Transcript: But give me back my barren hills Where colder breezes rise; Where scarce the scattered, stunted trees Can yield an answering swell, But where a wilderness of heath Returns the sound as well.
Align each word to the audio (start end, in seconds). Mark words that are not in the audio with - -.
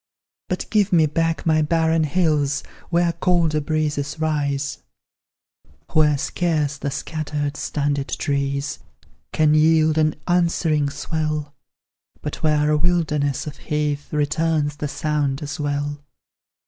But 0.49 0.65
give 0.71 0.91
me 0.91 1.05
back 1.05 1.45
my 1.45 1.61
barren 1.61 2.05
hills 2.05 2.63
Where 2.89 3.13
colder 3.13 3.61
breezes 3.61 4.19
rise; 4.19 4.79
Where 5.93 6.17
scarce 6.17 6.79
the 6.79 6.89
scattered, 6.89 7.55
stunted 7.55 8.07
trees 8.09 8.79
Can 9.31 9.53
yield 9.53 9.99
an 9.99 10.15
answering 10.27 10.89
swell, 10.89 11.53
But 12.19 12.41
where 12.41 12.71
a 12.71 12.77
wilderness 12.77 13.45
of 13.45 13.57
heath 13.57 14.11
Returns 14.11 14.77
the 14.77 14.87
sound 14.87 15.43
as 15.43 15.59
well. 15.59 16.03